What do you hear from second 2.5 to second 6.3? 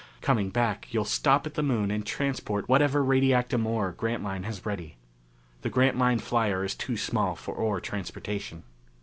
whatever radiactum ore Grantline has ready. The Grantline